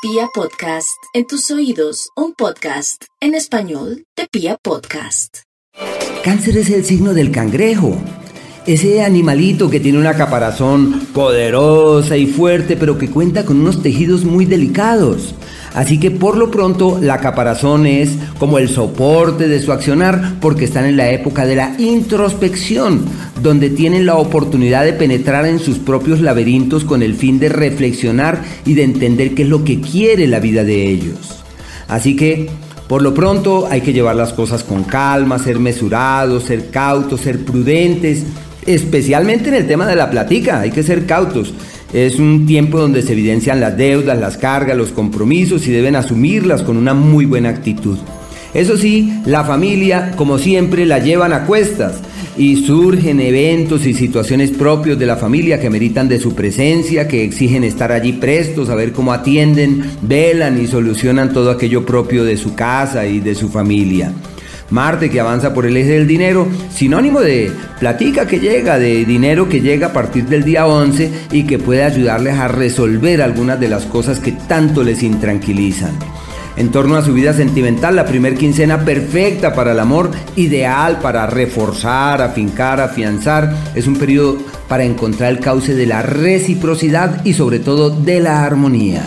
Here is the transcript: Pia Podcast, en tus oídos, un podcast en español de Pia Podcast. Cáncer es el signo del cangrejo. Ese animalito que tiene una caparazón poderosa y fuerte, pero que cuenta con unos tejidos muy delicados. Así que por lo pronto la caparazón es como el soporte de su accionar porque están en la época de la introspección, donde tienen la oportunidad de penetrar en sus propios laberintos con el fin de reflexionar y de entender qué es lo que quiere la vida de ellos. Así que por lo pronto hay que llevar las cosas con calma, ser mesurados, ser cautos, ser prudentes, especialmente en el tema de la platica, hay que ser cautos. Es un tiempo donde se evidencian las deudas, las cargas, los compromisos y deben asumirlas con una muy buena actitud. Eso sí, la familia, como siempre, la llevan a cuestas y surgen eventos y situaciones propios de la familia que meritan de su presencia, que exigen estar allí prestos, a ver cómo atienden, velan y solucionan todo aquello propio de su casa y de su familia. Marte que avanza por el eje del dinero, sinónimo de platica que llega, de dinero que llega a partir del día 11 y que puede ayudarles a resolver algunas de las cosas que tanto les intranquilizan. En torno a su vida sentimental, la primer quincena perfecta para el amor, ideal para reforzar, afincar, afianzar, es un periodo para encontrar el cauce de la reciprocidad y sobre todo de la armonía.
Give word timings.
Pia 0.00 0.28
Podcast, 0.32 0.96
en 1.12 1.26
tus 1.26 1.50
oídos, 1.50 2.10
un 2.14 2.32
podcast 2.32 3.02
en 3.20 3.34
español 3.34 4.04
de 4.16 4.28
Pia 4.30 4.56
Podcast. 4.62 5.38
Cáncer 6.22 6.56
es 6.56 6.70
el 6.70 6.84
signo 6.84 7.14
del 7.14 7.32
cangrejo. 7.32 8.00
Ese 8.68 9.02
animalito 9.02 9.70
que 9.70 9.80
tiene 9.80 9.96
una 9.96 10.12
caparazón 10.12 11.00
poderosa 11.14 12.18
y 12.18 12.26
fuerte, 12.26 12.76
pero 12.76 12.98
que 12.98 13.08
cuenta 13.08 13.46
con 13.46 13.58
unos 13.60 13.82
tejidos 13.82 14.26
muy 14.26 14.44
delicados. 14.44 15.34
Así 15.72 15.98
que 15.98 16.10
por 16.10 16.36
lo 16.36 16.50
pronto 16.50 16.98
la 17.00 17.16
caparazón 17.16 17.86
es 17.86 18.10
como 18.38 18.58
el 18.58 18.68
soporte 18.68 19.48
de 19.48 19.62
su 19.62 19.72
accionar 19.72 20.34
porque 20.42 20.66
están 20.66 20.84
en 20.84 20.98
la 20.98 21.10
época 21.10 21.46
de 21.46 21.56
la 21.56 21.76
introspección, 21.78 23.06
donde 23.42 23.70
tienen 23.70 24.04
la 24.04 24.16
oportunidad 24.16 24.84
de 24.84 24.92
penetrar 24.92 25.46
en 25.46 25.60
sus 25.60 25.78
propios 25.78 26.20
laberintos 26.20 26.84
con 26.84 27.02
el 27.02 27.14
fin 27.14 27.38
de 27.38 27.48
reflexionar 27.48 28.44
y 28.66 28.74
de 28.74 28.82
entender 28.82 29.34
qué 29.34 29.44
es 29.44 29.48
lo 29.48 29.64
que 29.64 29.80
quiere 29.80 30.26
la 30.26 30.40
vida 30.40 30.62
de 30.62 30.90
ellos. 30.90 31.42
Así 31.88 32.16
que 32.16 32.50
por 32.86 33.00
lo 33.00 33.14
pronto 33.14 33.66
hay 33.70 33.80
que 33.80 33.94
llevar 33.94 34.16
las 34.16 34.34
cosas 34.34 34.62
con 34.62 34.84
calma, 34.84 35.38
ser 35.38 35.58
mesurados, 35.58 36.44
ser 36.44 36.68
cautos, 36.70 37.22
ser 37.22 37.46
prudentes, 37.46 38.24
especialmente 38.74 39.48
en 39.48 39.54
el 39.54 39.66
tema 39.66 39.86
de 39.86 39.96
la 39.96 40.10
platica, 40.10 40.60
hay 40.60 40.70
que 40.70 40.82
ser 40.82 41.06
cautos. 41.06 41.54
Es 41.92 42.18
un 42.18 42.46
tiempo 42.46 42.78
donde 42.78 43.00
se 43.00 43.12
evidencian 43.12 43.60
las 43.60 43.76
deudas, 43.76 44.18
las 44.18 44.36
cargas, 44.36 44.76
los 44.76 44.90
compromisos 44.90 45.66
y 45.66 45.72
deben 45.72 45.96
asumirlas 45.96 46.62
con 46.62 46.76
una 46.76 46.92
muy 46.92 47.24
buena 47.24 47.48
actitud. 47.48 47.96
Eso 48.52 48.76
sí, 48.76 49.12
la 49.24 49.44
familia, 49.44 50.12
como 50.16 50.38
siempre, 50.38 50.84
la 50.84 50.98
llevan 50.98 51.32
a 51.32 51.44
cuestas 51.44 51.94
y 52.36 52.56
surgen 52.56 53.20
eventos 53.20 53.86
y 53.86 53.94
situaciones 53.94 54.50
propios 54.50 54.98
de 54.98 55.06
la 55.06 55.16
familia 55.16 55.60
que 55.60 55.70
meritan 55.70 56.08
de 56.08 56.20
su 56.20 56.34
presencia, 56.34 57.08
que 57.08 57.24
exigen 57.24 57.64
estar 57.64 57.90
allí 57.90 58.12
prestos, 58.12 58.68
a 58.68 58.74
ver 58.74 58.92
cómo 58.92 59.12
atienden, 59.12 59.82
velan 60.02 60.62
y 60.62 60.66
solucionan 60.66 61.32
todo 61.32 61.50
aquello 61.50 61.86
propio 61.86 62.24
de 62.24 62.36
su 62.36 62.54
casa 62.54 63.06
y 63.06 63.20
de 63.20 63.34
su 63.34 63.48
familia. 63.48 64.12
Marte 64.70 65.08
que 65.08 65.20
avanza 65.20 65.54
por 65.54 65.64
el 65.64 65.76
eje 65.76 65.92
del 65.92 66.06
dinero, 66.06 66.46
sinónimo 66.70 67.20
de 67.20 67.50
platica 67.80 68.26
que 68.26 68.38
llega, 68.38 68.78
de 68.78 69.04
dinero 69.04 69.48
que 69.48 69.60
llega 69.60 69.88
a 69.88 69.92
partir 69.92 70.26
del 70.26 70.44
día 70.44 70.66
11 70.66 71.10
y 71.32 71.44
que 71.44 71.58
puede 71.58 71.84
ayudarles 71.84 72.38
a 72.38 72.48
resolver 72.48 73.22
algunas 73.22 73.58
de 73.58 73.68
las 73.68 73.86
cosas 73.86 74.20
que 74.20 74.32
tanto 74.32 74.82
les 74.82 75.02
intranquilizan. 75.02 75.92
En 76.58 76.70
torno 76.70 76.96
a 76.96 77.04
su 77.04 77.14
vida 77.14 77.32
sentimental, 77.32 77.94
la 77.94 78.04
primer 78.04 78.34
quincena 78.34 78.84
perfecta 78.84 79.54
para 79.54 79.72
el 79.72 79.78
amor, 79.78 80.10
ideal 80.34 80.98
para 81.00 81.24
reforzar, 81.26 82.20
afincar, 82.20 82.80
afianzar, 82.80 83.54
es 83.76 83.86
un 83.86 83.96
periodo 83.96 84.38
para 84.66 84.84
encontrar 84.84 85.30
el 85.30 85.38
cauce 85.38 85.74
de 85.74 85.86
la 85.86 86.02
reciprocidad 86.02 87.24
y 87.24 87.34
sobre 87.34 87.60
todo 87.60 87.90
de 87.90 88.18
la 88.18 88.44
armonía. 88.44 89.02